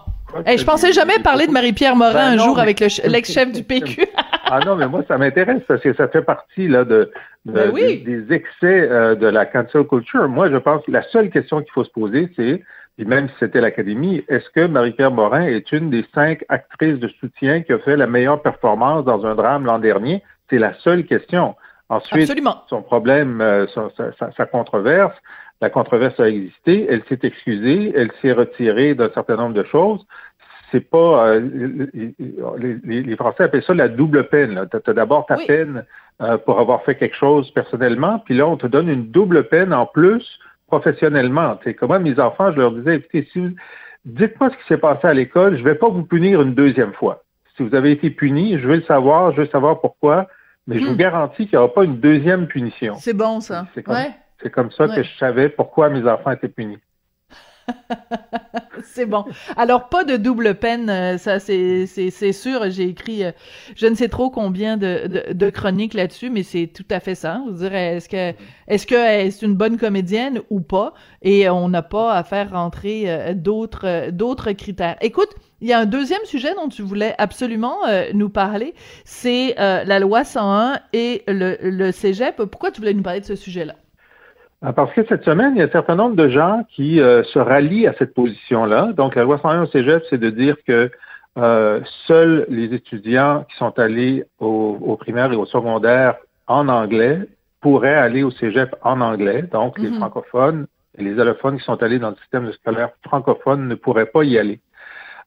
Hey, 0.44 0.58
je 0.58 0.64
pensais 0.64 0.92
jamais 0.92 1.18
parler 1.22 1.46
de 1.46 1.52
Marie-Pierre 1.52 1.96
Morin 1.96 2.12
ben 2.12 2.38
un 2.38 2.44
jour 2.44 2.58
avec 2.58 2.80
l'ex-chef 3.04 3.52
du 3.52 3.62
PQ. 3.62 4.06
ah 4.44 4.60
non, 4.66 4.76
mais 4.76 4.86
moi, 4.86 5.02
ça 5.08 5.16
m'intéresse 5.16 5.62
parce 5.66 5.80
que 5.80 5.94
ça 5.94 6.08
fait 6.08 6.22
partie 6.22 6.68
là, 6.68 6.84
de, 6.84 7.10
ben 7.46 7.72
des, 7.72 8.24
excès 8.30 8.88
euh, 8.90 9.14
de 9.14 9.26
la 9.26 9.46
cancel 9.46 9.84
culture. 9.84 10.28
Moi, 10.28 10.50
je 10.50 10.56
pense 10.56 10.84
que 10.84 10.90
la 10.90 11.02
seule 11.04 11.30
question 11.30 11.60
qu'il 11.60 11.72
faut 11.72 11.84
se 11.84 11.90
poser, 11.90 12.28
c'est, 12.36 12.62
et 12.98 13.04
même 13.04 13.28
si 13.28 13.34
c'était 13.40 13.60
l'Académie, 13.60 14.24
est-ce 14.28 14.48
que 14.50 14.66
Marie-Pierre 14.66 15.10
Morin 15.10 15.42
est 15.42 15.70
une 15.72 15.90
des 15.90 16.04
cinq 16.14 16.44
actrices 16.48 16.98
de 16.98 17.08
soutien 17.20 17.62
qui 17.62 17.72
a 17.72 17.78
fait 17.78 17.96
la 17.96 18.06
meilleure 18.06 18.40
performance 18.40 19.04
dans 19.04 19.26
un 19.26 19.34
drame 19.34 19.66
l'an 19.66 19.78
dernier? 19.78 20.22
C'est 20.48 20.58
la 20.58 20.72
seule 20.80 21.04
question. 21.04 21.54
Ensuite, 21.88 22.32
son 22.68 22.82
problème, 22.82 23.40
euh, 23.40 23.66
sa, 24.36 24.46
controverse, 24.46 25.14
la 25.60 25.70
controverse 25.70 26.18
a 26.18 26.28
existé, 26.28 26.86
elle 26.88 27.02
s'est 27.08 27.20
excusée, 27.22 27.92
elle 27.94 28.10
s'est 28.22 28.32
retirée 28.32 28.94
d'un 28.94 29.10
certain 29.10 29.36
nombre 29.36 29.54
de 29.54 29.62
choses. 29.64 30.04
C'est 30.72 30.80
pas 30.90 31.28
euh, 31.28 31.86
les, 32.82 33.16
Français 33.16 33.44
appellent 33.44 33.62
ça 33.62 33.74
la 33.74 33.88
double 33.88 34.28
peine. 34.28 34.66
Tu 34.70 34.90
as, 34.90 34.94
d'abord 34.94 35.26
ta 35.26 35.36
peine 35.36 35.84
euh, 36.22 36.38
pour 36.38 36.58
avoir 36.58 36.82
fait 36.82 36.96
quelque 36.96 37.14
chose 37.14 37.52
personnellement, 37.52 38.18
puis 38.20 38.34
là 38.36 38.48
on 38.48 38.56
te 38.56 38.66
donne 38.66 38.88
une 38.88 39.10
double 39.10 39.44
peine 39.44 39.72
en 39.72 39.86
plus 39.86 40.40
professionnellement. 40.66 41.58
C'est 41.64 41.74
comme 41.74 41.96
mes 42.02 42.18
enfants, 42.18 42.52
je 42.52 42.58
leur 42.58 42.72
disais, 42.72 42.96
écoutez, 42.96 43.28
si 43.32 43.56
dites-moi 44.04 44.50
ce 44.50 44.56
qui 44.56 44.68
s'est 44.68 44.78
passé 44.78 45.06
à 45.06 45.14
l'école, 45.14 45.56
je 45.56 45.62
vais 45.62 45.74
pas 45.74 45.88
vous 45.88 46.04
punir 46.04 46.42
une 46.42 46.54
deuxième 46.54 46.92
fois. 46.92 47.24
Si 47.56 47.62
vous 47.62 47.74
avez 47.74 47.92
été 47.92 48.10
puni, 48.10 48.58
je 48.58 48.66
veux 48.66 48.76
le 48.76 48.82
savoir, 48.82 49.32
je 49.32 49.42
veux 49.42 49.48
savoir 49.48 49.80
pourquoi 49.80 50.28
mais 50.66 50.80
je 50.80 50.84
vous 50.84 50.94
hmm. 50.94 50.96
garantis 50.96 51.46
qu'il 51.46 51.58
n'y 51.58 51.64
aura 51.64 51.72
pas 51.72 51.84
une 51.84 52.00
deuxième 52.00 52.48
punition. 52.48 52.96
C'est 52.96 53.14
bon, 53.14 53.40
ça. 53.40 53.66
C'est 53.74 53.82
comme, 54.50 54.70
ça 54.70 54.88
que 54.88 55.02
je 55.02 55.16
savais 55.18 55.48
pourquoi 55.48 55.88
mes 55.90 56.08
enfants 56.08 56.32
étaient 56.32 56.48
punis. 56.48 56.78
c'est 58.84 59.06
bon. 59.06 59.24
Alors 59.56 59.88
pas 59.88 60.04
de 60.04 60.16
double 60.16 60.54
peine, 60.54 60.88
euh, 60.90 61.18
ça 61.18 61.38
c'est 61.38 62.32
sûr. 62.32 62.70
J'ai 62.70 62.88
écrit 62.88 63.24
euh, 63.24 63.32
je 63.74 63.86
ne 63.86 63.94
sais 63.94 64.08
trop 64.08 64.30
combien 64.30 64.76
de, 64.76 65.32
de, 65.32 65.50
chroniques 65.50 65.94
là-dessus, 65.94 66.30
mais 66.30 66.42
c'est 66.42 66.66
tout 66.66 66.84
à 66.90 67.00
fait 67.00 67.14
ça. 67.14 67.42
Vous 67.46 67.52
direz 67.54 67.96
est-ce 67.96 68.08
que 68.08 68.34
est-ce 68.68 68.86
que 68.86 68.94
est 68.94 69.42
une 69.42 69.54
bonne 69.54 69.78
comédienne 69.78 70.40
ou 70.50 70.60
pas? 70.60 70.94
Et 71.22 71.48
on 71.48 71.68
n'a 71.68 71.82
pas 71.82 72.14
à 72.14 72.24
faire 72.24 72.52
rentrer 72.52 73.04
euh, 73.06 73.34
d'autres 73.34 74.10
d'autres 74.10 74.52
critères. 74.52 74.96
Écoute, 75.00 75.30
il 75.60 75.68
y 75.68 75.72
a 75.72 75.78
un 75.80 75.86
deuxième 75.86 76.24
sujet 76.24 76.54
dont 76.54 76.68
tu 76.68 76.82
voulais 76.82 77.14
absolument 77.18 77.76
nous 78.12 78.28
parler, 78.28 78.74
c'est 79.06 79.54
la 79.56 79.98
loi 79.98 80.22
101 80.22 80.80
et 80.92 81.22
le, 81.26 81.56
le 81.62 81.92
cégep. 81.92 82.36
Pourquoi 82.36 82.70
tu 82.70 82.82
voulais 82.82 82.92
nous 82.92 83.02
parler 83.02 83.20
de 83.20 83.24
ce 83.24 83.36
sujet-là? 83.36 83.74
Parce 84.60 84.92
que 84.94 85.04
cette 85.06 85.24
semaine, 85.24 85.52
il 85.54 85.58
y 85.58 85.62
a 85.62 85.66
un 85.66 85.70
certain 85.70 85.96
nombre 85.96 86.16
de 86.16 86.28
gens 86.28 86.64
qui 86.70 87.00
euh, 87.00 87.22
se 87.24 87.38
rallient 87.38 87.86
à 87.86 87.94
cette 87.98 88.14
position-là. 88.14 88.92
Donc, 88.96 89.14
la 89.14 89.22
loi 89.22 89.38
101 89.38 89.62
au 89.62 89.66
Cégep, 89.66 90.02
c'est 90.08 90.18
de 90.18 90.30
dire 90.30 90.56
que 90.66 90.90
euh, 91.38 91.80
seuls 92.06 92.46
les 92.48 92.72
étudiants 92.72 93.44
qui 93.50 93.56
sont 93.58 93.78
allés 93.78 94.24
au, 94.40 94.78
au, 94.80 94.96
primaire 94.96 95.32
et 95.32 95.36
au 95.36 95.44
secondaire 95.44 96.16
en 96.46 96.68
anglais 96.68 97.20
pourraient 97.60 97.94
aller 97.94 98.22
au 98.22 98.30
Cégep 98.30 98.74
en 98.82 99.00
anglais. 99.02 99.42
Donc, 99.42 99.78
les 99.78 99.90
mhm. 99.90 99.96
francophones 99.96 100.66
et 100.96 101.02
les 101.02 101.20
allophones 101.20 101.58
qui 101.58 101.64
sont 101.64 101.82
allés 101.82 101.98
dans 101.98 102.10
le 102.10 102.16
système 102.16 102.50
scolaire 102.52 102.90
francophone 103.04 103.68
ne 103.68 103.74
pourraient 103.74 104.06
pas 104.06 104.24
y 104.24 104.38
aller. 104.38 104.60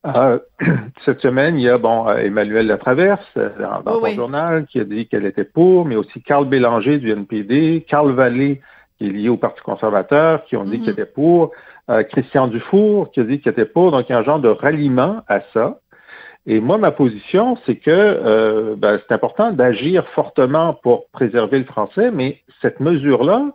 Euh, 0.08 0.40
cette 1.06 1.22
semaine, 1.22 1.60
il 1.60 1.64
y 1.64 1.70
a 1.70 1.78
bon 1.78 2.10
Emmanuel 2.10 2.66
Latraverse 2.66 3.22
dans, 3.36 3.82
dans 3.82 4.00
son 4.00 4.16
journal 4.16 4.66
qui 4.66 4.80
a 4.80 4.86
dit 4.86 5.08
qu'elle 5.08 5.26
était 5.26 5.44
pour, 5.44 5.86
mais 5.86 5.96
aussi 5.96 6.24
Carl 6.24 6.48
Bélanger 6.48 6.98
du 6.98 7.12
NPD, 7.12 7.86
Carl 7.88 8.12
Vallée 8.14 8.62
qui 9.00 9.08
est 9.08 9.12
lié 9.12 9.29
au 9.29 9.38
Parti 9.38 9.62
conservateur, 9.62 10.44
qui 10.46 10.56
ont 10.58 10.65
dit 10.65 10.79
qu'il 10.79 10.94
mhm. 10.94 11.00
était 11.00 11.06
pour, 11.06 11.51
euh, 11.89 12.03
Christian 12.03 12.48
Dufour, 12.48 13.12
qui 13.12 13.22
a 13.22 13.24
dit 13.24 13.39
qu'il 13.39 13.51
était 13.51 13.65
pour, 13.65 13.91
donc 13.91 14.08
il 14.08 14.12
y 14.12 14.15
a 14.15 14.20
un 14.20 14.24
genre 14.24 14.39
de 14.39 14.50
ralliement 14.50 15.24
à 15.27 15.39
ça. 15.53 15.79
Et 16.46 16.60
moi, 16.60 16.77
ma 16.77 16.91
position, 16.91 17.58
c'est 17.65 17.75
que 17.75 17.89
euh, 17.89 18.75
ben, 18.77 19.00
c'est 19.00 19.13
important 19.13 19.51
d'agir 19.51 20.08
fortement 20.10 20.74
pour 20.74 21.08
préserver 21.10 21.60
le 21.60 21.65
français, 21.65 22.12
mais 22.12 22.41
cette 22.62 22.79
mesure-là, 22.79 23.51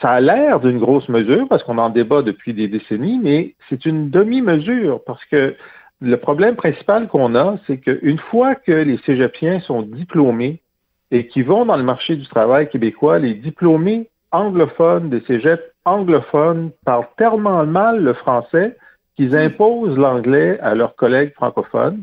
ça 0.00 0.10
a 0.10 0.20
l'air 0.20 0.60
d'une 0.60 0.78
grosse 0.78 1.08
mesure 1.08 1.46
parce 1.48 1.62
qu'on 1.62 1.78
en 1.78 1.90
débat 1.90 2.22
depuis 2.22 2.54
des 2.54 2.68
décennies, 2.68 3.20
mais 3.22 3.54
c'est 3.68 3.86
une 3.86 4.10
demi-mesure 4.10 5.00
parce 5.04 5.24
que 5.26 5.54
le 6.00 6.16
problème 6.16 6.56
principal 6.56 7.08
qu'on 7.08 7.34
a, 7.34 7.56
c'est 7.66 7.78
qu'une 7.78 8.18
fois 8.18 8.54
que 8.54 8.72
les 8.72 8.98
cégepiens 9.06 9.60
sont 9.60 9.82
diplômés 9.82 10.60
et 11.10 11.26
qui 11.28 11.42
vont 11.42 11.64
dans 11.64 11.76
le 11.76 11.82
marché 11.82 12.16
du 12.16 12.26
travail 12.26 12.68
québécois, 12.68 13.18
les 13.18 13.34
diplômés 13.34 14.10
anglophones, 14.34 15.08
des 15.10 15.20
cégeps 15.26 15.62
anglophones 15.84 16.70
parlent 16.84 17.06
tellement 17.16 17.64
mal 17.64 18.02
le 18.02 18.12
français 18.12 18.76
qu'ils 19.16 19.36
imposent 19.36 19.96
l'anglais 19.96 20.58
à 20.60 20.74
leurs 20.74 20.96
collègues 20.96 21.32
francophones. 21.34 22.02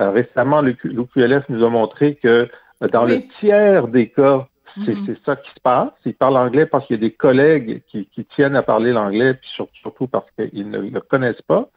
Euh, 0.00 0.10
récemment, 0.10 0.60
l'UQLF 0.60 1.48
nous 1.48 1.64
a 1.64 1.70
montré 1.70 2.16
que 2.16 2.48
euh, 2.82 2.88
dans 2.88 3.04
le 3.04 3.22
tiers 3.38 3.88
des 3.88 4.08
cas, 4.08 4.46
hmm. 4.76 4.84
c'est 5.06 5.24
ça 5.24 5.36
qui 5.36 5.50
se 5.50 5.60
passe. 5.62 5.90
Ils 6.04 6.14
parlent 6.14 6.36
anglais 6.36 6.66
parce 6.66 6.86
qu'il 6.86 6.96
y 6.96 6.98
a 6.98 7.00
des 7.00 7.12
collègues 7.12 7.82
qui, 7.88 8.06
tiennent 8.34 8.56
à 8.56 8.62
parler 8.62 8.92
l'anglais, 8.92 9.34
puis 9.34 9.50
surtout 9.50 10.06
parce 10.06 10.26
qu'ils 10.32 10.70
ne 10.70 10.78
le 10.78 11.00
connaissent 11.00 11.42
pas. 11.42 11.68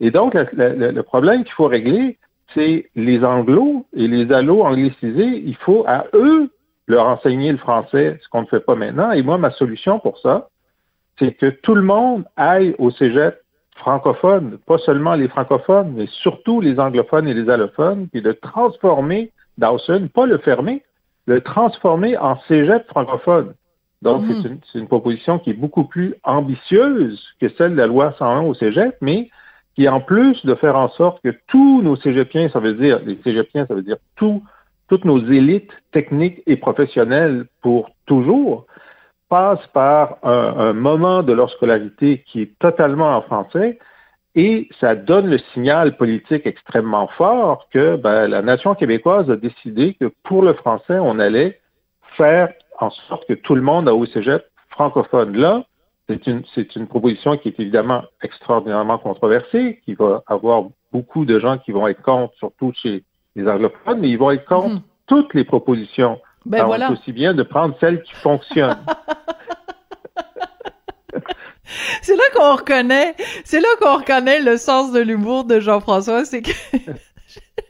Et 0.00 0.10
donc, 0.10 0.34
le, 0.34 1.00
problème 1.02 1.44
qu'il 1.44 1.52
faut 1.52 1.68
régler, 1.68 2.18
c'est 2.54 2.90
les 2.96 3.24
anglos 3.24 3.86
et 3.94 4.08
les 4.08 4.32
allos 4.32 4.62
anglicisés. 4.62 5.42
Il 5.44 5.56
faut 5.56 5.84
à 5.86 6.06
eux 6.14 6.50
leur 6.92 7.06
enseigner 7.06 7.50
le 7.50 7.58
français, 7.58 8.18
ce 8.22 8.28
qu'on 8.28 8.42
ne 8.42 8.46
fait 8.46 8.60
pas 8.60 8.74
maintenant. 8.74 9.10
Et 9.12 9.22
moi, 9.22 9.38
ma 9.38 9.50
solution 9.52 9.98
pour 9.98 10.18
ça, 10.18 10.48
c'est 11.18 11.32
que 11.32 11.46
tout 11.46 11.74
le 11.74 11.82
monde 11.82 12.24
aille 12.36 12.74
au 12.78 12.90
cégep 12.90 13.40
francophone, 13.76 14.58
pas 14.66 14.78
seulement 14.78 15.14
les 15.14 15.28
francophones, 15.28 15.92
mais 15.96 16.06
surtout 16.06 16.60
les 16.60 16.78
anglophones 16.78 17.26
et 17.26 17.34
les 17.34 17.48
allophones, 17.48 18.08
puis 18.08 18.22
de 18.22 18.32
transformer 18.32 19.32
Dawson, 19.58 20.08
pas 20.12 20.26
le 20.26 20.38
fermer, 20.38 20.82
le 21.26 21.40
transformer 21.40 22.16
en 22.18 22.38
cégep 22.48 22.86
francophone. 22.88 23.54
Donc, 24.02 24.24
c'est 24.26 24.48
mhm. 24.48 24.58
une, 24.74 24.80
une, 24.80 24.88
proposition 24.88 25.38
qui 25.38 25.50
est 25.50 25.54
beaucoup 25.54 25.84
plus 25.84 26.14
ambitieuse 26.24 27.22
que 27.40 27.48
celle 27.56 27.72
de 27.72 27.76
la 27.76 27.86
loi 27.86 28.14
101 28.18 28.42
au 28.42 28.54
cégep, 28.54 28.96
mais 29.00 29.30
qui, 29.76 29.88
en 29.88 30.00
plus 30.00 30.44
de 30.44 30.54
faire 30.56 30.76
en 30.76 30.90
sorte 30.90 31.22
que 31.22 31.34
tous 31.46 31.82
nos 31.82 31.96
cégepiens, 31.96 32.48
ça 32.50 32.60
veut 32.60 32.74
dire, 32.74 33.00
les 33.06 33.18
cégepiens, 33.24 33.64
ça 33.66 33.74
veut 33.74 33.82
dire 33.82 33.96
tous 34.16 34.42
toutes 34.92 35.06
nos 35.06 35.24
élites 35.24 35.72
techniques 35.90 36.42
et 36.46 36.56
professionnelles 36.56 37.46
pour 37.62 37.92
toujours 38.04 38.66
passent 39.30 39.66
par 39.72 40.18
un, 40.22 40.74
moment 40.74 41.22
de 41.22 41.32
leur 41.32 41.48
scolarité 41.48 42.22
qui 42.26 42.42
est 42.42 42.58
totalement 42.58 43.16
en 43.16 43.22
français 43.22 43.78
et 44.34 44.68
ça 44.80 44.94
donne 44.94 45.30
le 45.30 45.38
signal 45.54 45.96
politique 45.96 46.46
extrêmement 46.46 47.06
fort 47.16 47.68
que 47.72 47.96
ben, 47.96 48.26
la 48.26 48.42
nation 48.42 48.74
québécoise 48.74 49.30
a 49.30 49.36
décidé 49.36 49.94
que 49.98 50.12
pour 50.24 50.42
le 50.42 50.52
français, 50.52 50.98
on 50.98 51.18
allait 51.18 51.58
faire 52.18 52.52
en 52.78 52.90
sorte 52.90 53.26
que 53.26 53.32
tout 53.32 53.54
le 53.54 53.62
monde 53.62 53.88
a 53.88 53.94
au 53.94 54.04
cégep 54.04 54.44
francophone. 54.68 55.34
Là, 55.34 55.64
c'est 56.06 56.26
une, 56.26 56.42
c'est 56.54 56.76
une 56.76 56.86
proposition 56.86 57.38
qui 57.38 57.48
est 57.48 57.58
évidemment 57.58 58.02
extraordinairement 58.22 58.98
controversée, 58.98 59.80
qui 59.86 59.94
va 59.94 60.22
avoir 60.26 60.64
beaucoup 60.92 61.24
de 61.24 61.38
gens 61.40 61.56
qui 61.56 61.72
vont 61.72 61.88
être 61.88 62.02
contre, 62.02 62.34
surtout 62.34 62.74
chez 62.74 63.04
les 63.36 63.48
anglophones, 63.48 64.00
mais 64.00 64.10
ils 64.10 64.18
vont 64.18 64.30
être 64.30 64.44
contre 64.44 64.74
mhm. 64.74 64.82
toutes 65.06 65.34
les 65.34 65.44
propositions. 65.44 66.20
Ben 66.44 66.64
voilà. 66.64 66.88
C'est 66.88 66.92
aussi 66.94 67.12
bien 67.12 67.34
de 67.34 67.42
prendre 67.42 67.76
celles 67.80 68.02
qui 68.02 68.14
fonctionnent. 68.14 68.84
c'est 72.02 72.16
là 72.16 72.24
qu'on 72.34 72.56
reconnaît, 72.56 73.14
c'est 73.44 73.60
là 73.60 73.68
qu'on 73.80 73.98
reconnaît 73.98 74.40
le 74.40 74.56
sens 74.56 74.92
de 74.92 75.00
l'humour 75.00 75.44
de 75.44 75.60
Jean-François, 75.60 76.24
c'est 76.24 76.42
que 76.42 76.50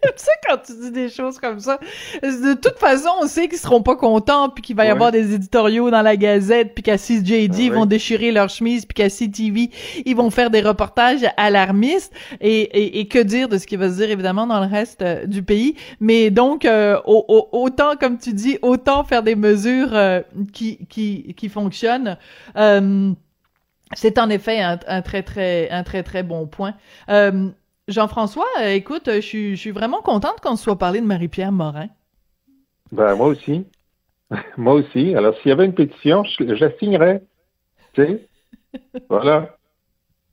tu 0.17 0.25
sais, 0.25 0.31
quand 0.49 0.59
tu 0.59 0.73
dis 0.81 0.91
des 0.91 1.09
choses 1.09 1.39
comme 1.39 1.61
ça, 1.61 1.79
de 2.23 2.55
toute 2.55 2.79
façon, 2.79 3.09
on 3.21 3.27
sait 3.27 3.47
qu'ils 3.49 3.59
seront 3.59 3.83
pas 3.83 3.95
contents, 3.95 4.49
puis 4.49 4.63
qu'il 4.63 4.75
va 4.75 4.85
y 4.85 4.89
avoir 4.89 5.13
des 5.13 5.35
éditoriaux 5.35 5.91
dans 5.91 6.03
la 6.03 6.17
Gazette, 6.17 6.75
puis 6.75 6.83
qu'à 6.83 6.97
CJD, 6.97 7.59
ils 7.59 7.73
vont 7.73 7.87
déchirer 7.87 8.33
leur 8.33 8.49
chemise, 8.49 8.85
puis 8.85 8.95
qu'à 8.95 9.09
CTV, 9.09 9.71
ils 10.05 10.17
vont 10.17 10.31
faire 10.31 10.51
des 10.51 10.61
reportages 10.61 11.25
alarmistes, 11.37 12.13
et, 12.41 13.01
et, 13.01 13.07
que 13.07 13.19
dire 13.19 13.49
de 13.49 13.59
ce 13.59 13.67
qui 13.67 13.77
va 13.77 13.91
se 13.91 13.97
dire, 13.97 14.11
évidemment, 14.11 14.47
dans 14.47 14.61
le 14.61 14.67
reste 14.67 15.03
euh, 15.03 15.27
du 15.27 15.43
pays. 15.43 15.77
Mais 16.01 16.31
donc, 16.31 16.65
euh, 16.65 16.99
autant, 17.05 17.97
comme 17.97 18.19
tu 18.19 18.33
dis, 18.33 18.59
autant 18.63 19.05
faire 19.05 19.23
des 19.23 19.37
mesures 19.37 19.95
euh, 19.95 20.21
qui, 20.53 20.79
qui, 20.89 21.35
qui 21.37 21.49
fonctionnent. 21.49 22.17
c'est 23.95 24.19
en 24.19 24.31
effet 24.31 24.61
un, 24.61 24.79
un, 24.87 25.03
très 25.03 25.23
très 25.23 25.69
un 25.71 25.83
très 25.83 26.03
très 26.03 26.23
bon 26.23 26.47
point. 26.47 26.75
Jean-François, 27.89 28.47
euh, 28.61 28.75
écoute, 28.75 29.09
je 29.09 29.55
suis, 29.57 29.71
vraiment 29.71 30.03
contente 30.03 30.41
qu'on 30.41 30.57
se 30.57 30.65
soit 30.65 30.79
parlé 30.79 31.01
de 31.01 31.07
Marie-Pierre 31.07 31.53
Morin. 31.53 31.89
Ben, 32.93 33.15
moi 33.17 33.27
aussi. 33.27 33.67
moi 34.57 34.75
aussi. 34.75 35.15
Alors, 35.17 35.35
s'il 35.39 35.49
y 35.49 35.53
avait 35.53 35.65
une 35.65 35.75
pétition, 35.75 36.23
je, 36.25 36.45
la 36.45 36.71
signerais. 36.79 37.23
Tu 37.95 38.03
sais? 38.03 38.29
voilà. 39.09 39.57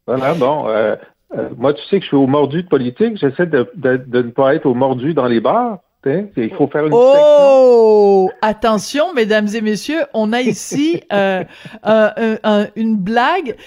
Voilà, 0.06 0.34
bon. 0.36 0.68
Euh, 0.68 0.96
euh, 1.36 1.50
moi, 1.58 1.74
tu 1.74 1.84
sais 1.86 1.98
que 1.98 2.04
je 2.04 2.08
suis 2.08 2.18
au 2.18 2.28
mordu 2.28 2.64
de 2.64 2.68
politique. 2.68 3.18
J'essaie 3.18 3.48
de, 3.48 3.68
ne 3.76 4.22
pas 4.30 4.56
être 4.56 4.66
au 4.66 4.76
mordu 4.76 5.14
dans 5.14 5.28
les 5.28 5.40
bars. 5.40 5.80
Il 6.06 6.54
faut 6.56 6.68
faire 6.68 6.86
une 6.86 6.94
Oh! 6.94 8.32
Attention, 8.42 9.14
mesdames 9.14 9.48
et 9.54 9.60
messieurs, 9.60 10.02
on 10.14 10.32
a 10.32 10.42
ici 10.42 11.02
euh, 11.14 11.44
une 12.76 12.96
blague. 12.96 13.58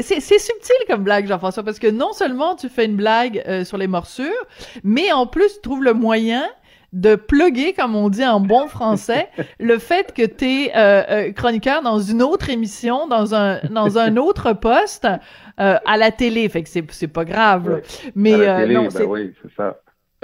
C'est 0.00 0.20
subtil 0.20 0.76
comme 0.88 1.04
blague, 1.04 1.28
Jean-François, 1.28 1.62
parce 1.62 1.78
que 1.78 1.86
non 1.86 2.12
seulement 2.12 2.56
tu 2.56 2.68
fais 2.68 2.86
une 2.86 2.96
blague 2.96 3.42
euh, 3.46 3.64
sur 3.64 3.78
les 3.78 3.86
morsures, 3.86 4.46
mais 4.82 5.12
en 5.12 5.26
plus, 5.26 5.54
tu 5.54 5.60
trouves 5.60 5.84
le 5.84 5.92
moyen 5.92 6.44
de 6.92 7.14
plugger, 7.14 7.72
comme 7.72 7.94
on 7.94 8.08
dit 8.08 8.24
en 8.24 8.40
bon 8.40 8.66
français, 8.68 9.28
le 9.60 9.78
fait 9.78 10.12
que 10.12 10.26
tu 10.26 10.44
es 10.44 10.72
euh, 10.76 11.02
euh, 11.08 11.32
chroniqueur 11.32 11.82
dans 11.82 12.00
une 12.00 12.22
autre 12.22 12.50
émission, 12.50 13.06
dans 13.06 13.34
un 13.34 13.60
dans 13.70 13.98
un 13.98 14.16
autre 14.16 14.54
poste 14.54 15.06
à 15.56 15.96
la 15.96 16.10
télé. 16.10 16.48
Fait 16.48 16.64
que 16.64 16.68
c'est 16.68 16.84
c'est 16.90 17.08
pas 17.08 17.24
grave. 17.24 17.82
Mais 18.16 18.32
non, 18.66 18.88
ben 18.88 19.04
oui, 19.06 19.32
c'est 19.40 19.54
ça. 19.54 19.78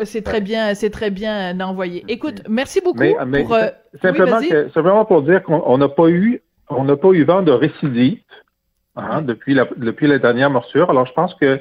C'est 0.04 0.22
très 0.22 0.40
bien, 0.40 0.74
c'est 0.74 0.90
très 0.90 1.10
bien 1.10 1.58
envoyé. 1.60 2.04
Écoute, 2.08 2.42
merci 2.48 2.80
beaucoup 2.80 2.98
pour. 2.98 3.56
simplement, 4.00 4.40
simplement 4.72 5.04
pour 5.04 5.22
dire 5.22 5.42
qu'on 5.42 5.78
n'a 5.78 5.88
pas 5.88 6.08
eu, 6.08 6.40
on 6.68 6.84
n'a 6.84 6.96
pas 6.96 7.10
eu 7.10 7.24
vent 7.24 7.42
de 7.42 7.52
récidive 7.52 8.20
hein, 8.96 9.22
depuis 9.22 9.54
la 9.54 9.68
depuis 9.76 10.06
la 10.06 10.18
dernière 10.18 10.50
morsure. 10.50 10.90
Alors, 10.90 11.06
je 11.06 11.12
pense 11.12 11.34
que 11.34 11.60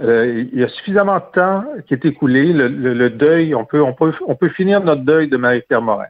euh, 0.00 0.44
il 0.52 0.58
y 0.58 0.64
a 0.64 0.68
suffisamment 0.68 1.16
de 1.16 1.24
temps 1.34 1.64
qui 1.86 1.94
est 1.94 2.04
écoulé. 2.04 2.52
Le, 2.52 3.10
deuil, 3.10 3.54
on 3.54 3.64
peut, 3.64 3.82
on 3.82 3.92
peut, 3.92 4.12
on 4.26 4.36
peut 4.36 4.48
finir 4.50 4.82
notre 4.82 5.02
deuil 5.02 5.28
de 5.28 5.36
Marie-Pierre 5.36 5.82
Morin. 5.82 6.06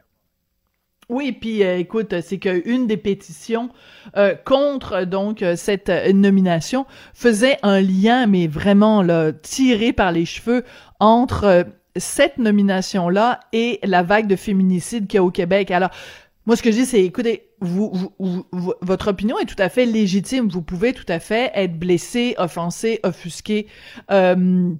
Oui, 1.09 1.31
puis 1.31 1.63
euh, 1.63 1.77
écoute, 1.77 2.21
c'est 2.21 2.37
qu'une 2.37 2.87
des 2.87 2.97
pétitions 2.97 3.69
euh, 4.15 4.35
contre 4.45 5.05
donc 5.05 5.43
cette 5.55 5.89
nomination 6.13 6.85
faisait 7.13 7.57
un 7.63 7.81
lien, 7.81 8.27
mais 8.27 8.47
vraiment 8.47 9.01
là, 9.01 9.31
tiré 9.33 9.91
par 9.91 10.11
les 10.11 10.25
cheveux 10.25 10.63
entre 10.99 11.65
cette 11.95 12.37
nomination-là 12.37 13.39
et 13.53 13.79
la 13.83 14.03
vague 14.03 14.27
de 14.27 14.35
féminicide 14.35 15.07
qu'il 15.07 15.17
y 15.17 15.19
a 15.19 15.23
au 15.23 15.31
Québec. 15.31 15.71
Alors, 15.71 15.89
moi, 16.45 16.55
ce 16.55 16.63
que 16.63 16.71
je 16.71 16.77
dis, 16.77 16.85
c'est, 16.85 17.03
écoutez, 17.03 17.49
vous, 17.61 18.11
votre 18.81 19.09
opinion 19.09 19.37
est 19.37 19.45
tout 19.45 19.61
à 19.61 19.69
fait 19.69 19.85
légitime. 19.85 20.47
Vous 20.47 20.61
pouvez 20.61 20.93
tout 20.93 21.05
à 21.07 21.19
fait 21.19 21.51
être 21.53 21.77
blessé, 21.77 22.33
offensé, 22.37 22.99
offusqué. 23.03 23.67
Euh, 24.09 24.73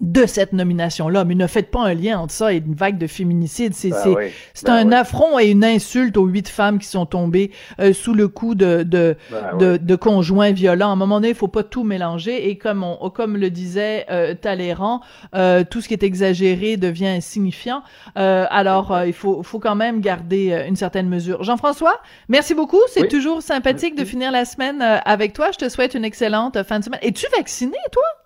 de 0.00 0.26
cette 0.26 0.52
nomination-là. 0.52 1.24
Mais 1.24 1.34
ne 1.34 1.46
faites 1.46 1.70
pas 1.70 1.82
un 1.82 1.94
lien 1.94 2.18
entre 2.18 2.32
ça 2.32 2.52
et 2.52 2.58
une 2.58 2.74
vague 2.74 2.98
de 2.98 3.06
féminicide. 3.06 3.74
C'est 3.74 3.90
ben 3.90 4.30
c'est 4.52 4.66
ben 4.66 4.74
un 4.74 4.92
affront 4.92 5.38
et 5.38 5.46
une 5.46 5.64
insulte 5.64 6.16
aux 6.16 6.26
huit 6.26 6.48
femmes 6.48 6.78
qui 6.78 6.88
sont 6.88 7.06
tombées 7.06 7.52
euh, 7.80 7.92
sous 7.92 8.14
le 8.14 8.28
coup 8.28 8.54
de 8.54 8.82
de, 8.82 9.16
ben 9.30 9.58
de, 9.58 9.76
de, 9.76 9.96
conjoints 9.96 10.52
violents. 10.52 10.90
À 10.90 10.92
un 10.92 10.96
moment 10.96 11.16
donné, 11.16 11.28
il 11.28 11.34
faut 11.34 11.48
pas 11.48 11.62
tout 11.62 11.84
mélanger. 11.84 12.48
Et 12.48 12.58
comme 12.58 12.82
on, 12.82 13.10
comme 13.10 13.36
le 13.36 13.50
disait 13.50 14.06
euh, 14.10 14.34
Talleyrand, 14.34 15.00
euh, 15.34 15.64
tout 15.68 15.80
ce 15.80 15.88
qui 15.88 15.94
est 15.94 16.02
exagéré 16.02 16.76
devient 16.76 17.08
insignifiant. 17.08 17.82
Euh, 18.18 18.46
alors, 18.50 19.04
il 19.06 19.12
faut, 19.12 19.42
faut 19.42 19.60
quand 19.60 19.76
même 19.76 20.00
garder 20.00 20.64
une 20.68 20.76
certaine 20.76 21.08
mesure. 21.08 21.42
Jean-François, 21.42 22.00
merci 22.28 22.54
beaucoup. 22.54 22.80
C'est 22.88 23.08
toujours 23.08 23.42
sympathique 23.42 23.94
de 23.94 24.04
finir 24.04 24.32
la 24.32 24.44
semaine 24.44 24.82
avec 24.82 25.32
toi. 25.32 25.50
Je 25.52 25.58
te 25.58 25.68
souhaite 25.68 25.94
une 25.94 26.04
excellente 26.04 26.62
fin 26.64 26.80
de 26.80 26.84
semaine. 26.84 27.00
Es-tu 27.02 27.26
vacciné, 27.36 27.76
toi? 27.92 28.23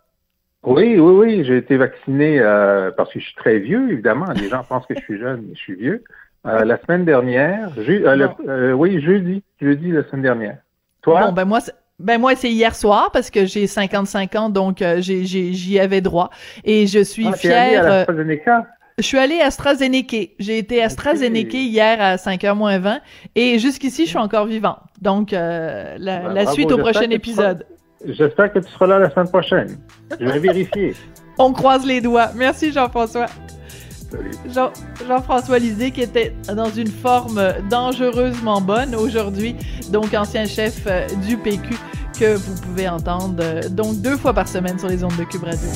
Oui, 0.65 0.99
oui, 0.99 0.99
oui, 0.99 1.45
j'ai 1.45 1.57
été 1.57 1.77
vacciné 1.77 2.41
euh, 2.41 2.91
parce 2.97 3.13
que 3.13 3.21
je 3.21 3.27
suis 3.27 3.35
très 3.37 3.59
vieux, 3.59 3.93
évidemment. 3.93 4.27
Les 4.35 4.49
gens 4.49 4.65
pensent 4.69 4.87
que 4.87 4.95
je 4.95 5.01
suis 5.01 5.19
jeune, 5.19 5.45
mais 5.49 5.55
je 5.55 5.61
suis 5.61 5.75
vieux. 5.75 6.03
Euh, 6.47 6.65
la 6.65 6.79
semaine 6.79 7.05
dernière, 7.05 7.71
euh, 7.79 8.73
oui, 8.73 9.01
jeudi, 9.01 9.43
jeudi 9.61 9.93
la 9.93 10.03
semaine 10.05 10.23
dernière. 10.23 10.57
Toi? 11.03 11.27
Bon, 11.27 11.33
ben 11.33 11.45
moi, 11.45 11.61
ben 12.01 12.19
moi, 12.19 12.35
c'est 12.35 12.51
hier 12.51 12.75
soir 12.75 13.11
parce 13.13 13.31
que 13.31 13.45
j'ai 13.45 13.67
55 13.67 14.35
ans, 14.35 14.49
donc 14.51 14.83
j'y 14.99 15.79
avais 15.79 16.01
droit. 16.01 16.31
Et 16.65 16.87
je 16.87 17.05
suis 17.05 17.29
ah, 17.29 17.33
fière. 17.33 18.07
à? 18.09 18.67
Je 18.99 19.05
suis 19.05 19.19
allée 19.19 19.41
à 19.41 19.47
AstraZeneca. 19.47 20.17
J'ai 20.41 20.59
été 20.59 20.83
à 20.83 20.87
AstraZeneca 20.87 21.57
hier 21.57 22.01
à 22.01 22.17
5h 22.17 22.55
moins 22.55 22.79
20 22.79 23.01
et 23.37 23.61
jusqu'ici, 23.61 24.05
je 24.07 24.11
suis 24.11 24.19
encore 24.19 24.47
vivant. 24.47 24.79
Donc, 25.01 25.31
la, 25.31 25.97
ben, 25.99 26.47
suite 26.49 26.73
au 26.73 26.79
prochain 26.79 27.11
épisode. 27.11 27.65
J'espère 28.05 28.53
que 28.53 28.61
tu 28.61 28.71
seras 28.71 28.87
là 28.87 28.99
la 28.99 29.11
semaine 29.11 29.29
prochaine. 29.29 29.79
Je 30.19 30.25
vais 30.25 30.39
vérifier. 30.39 30.95
On 31.39 31.53
croise 31.53 31.85
les 31.87 32.01
doigts. 32.01 32.31
Merci 32.35 32.73
Jean-François. 32.73 33.27
Jean, 34.49 34.73
Jean-François 35.07 35.59
Lisée 35.59 35.91
qui 35.91 36.01
était 36.01 36.33
dans 36.55 36.71
une 36.71 36.89
forme 36.89 37.43
dangereusement 37.71 38.61
bonne 38.61 38.95
aujourd'hui, 38.95 39.55
donc 39.91 40.15
ancien 40.15 40.47
chef 40.47 40.85
euh, 40.87 41.07
du 41.27 41.37
PQ 41.37 41.75
que 42.19 42.35
vous 42.35 42.61
pouvez 42.63 42.89
entendre 42.89 43.37
euh, 43.41 43.69
donc 43.69 44.01
deux 44.01 44.17
fois 44.17 44.33
par 44.33 44.49
semaine 44.49 44.79
sur 44.79 44.89
les 44.89 45.05
ondes 45.05 45.17
de 45.19 45.25
Cube 45.25 45.45
Radio. 45.45 45.69